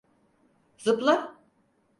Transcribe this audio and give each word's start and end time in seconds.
Zıpla! 0.77 1.37